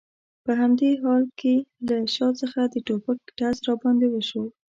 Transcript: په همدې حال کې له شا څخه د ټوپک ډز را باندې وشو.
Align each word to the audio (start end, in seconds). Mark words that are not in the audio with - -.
په 0.43 0.51
همدې 0.61 0.89
حال 1.03 1.23
کې 1.39 1.53
له 1.87 1.97
شا 2.15 2.27
څخه 2.41 2.61
د 2.73 2.75
ټوپک 2.85 3.19
ډز 3.37 3.57
را 3.67 3.73
باندې 3.83 4.07
وشو. 4.09 4.43